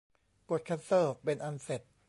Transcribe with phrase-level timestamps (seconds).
[0.49, 1.81] กดแคนเซิลเป็นอันเสร็จ